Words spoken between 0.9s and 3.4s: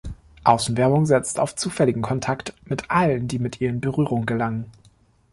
setzt auf zufälligen Kontakt mit allen, die